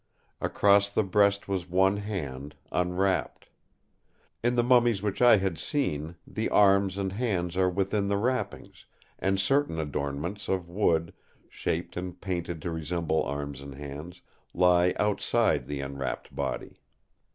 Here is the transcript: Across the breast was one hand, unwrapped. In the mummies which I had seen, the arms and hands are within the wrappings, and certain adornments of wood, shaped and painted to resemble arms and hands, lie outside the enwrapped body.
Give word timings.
Across 0.41 0.89
the 0.89 1.03
breast 1.03 1.47
was 1.47 1.69
one 1.69 1.97
hand, 1.97 2.55
unwrapped. 2.71 3.49
In 4.43 4.55
the 4.55 4.63
mummies 4.63 5.03
which 5.03 5.21
I 5.21 5.37
had 5.37 5.59
seen, 5.59 6.15
the 6.25 6.49
arms 6.49 6.97
and 6.97 7.11
hands 7.13 7.55
are 7.55 7.69
within 7.69 8.07
the 8.07 8.17
wrappings, 8.17 8.87
and 9.19 9.39
certain 9.39 9.79
adornments 9.79 10.49
of 10.49 10.67
wood, 10.67 11.13
shaped 11.49 11.95
and 11.97 12.19
painted 12.19 12.63
to 12.63 12.71
resemble 12.71 13.21
arms 13.21 13.61
and 13.61 13.75
hands, 13.75 14.21
lie 14.55 14.95
outside 14.97 15.67
the 15.67 15.81
enwrapped 15.81 16.35
body. 16.35 16.79